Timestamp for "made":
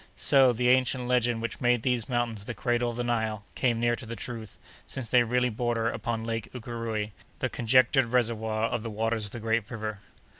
1.61-1.83